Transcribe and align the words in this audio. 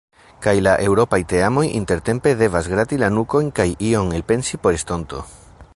Kaj 0.43 0.53
la 0.67 0.71
eŭropaj 0.85 1.19
teamoj 1.33 1.65
intertempe 1.81 2.33
devas 2.41 2.71
grati 2.75 2.99
la 3.03 3.11
nukojn 3.19 3.53
kaj 3.61 3.69
ion 3.91 4.13
elpensi 4.21 4.63
por 4.65 4.79
estonto. 4.81 5.25